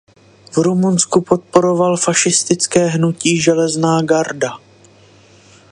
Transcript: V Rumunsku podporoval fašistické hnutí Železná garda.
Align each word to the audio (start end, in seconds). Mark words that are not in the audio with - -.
V 0.51 0.57
Rumunsku 0.57 1.21
podporoval 1.21 1.97
fašistické 1.97 2.85
hnutí 2.87 3.41
Železná 3.41 4.01
garda. 4.01 4.57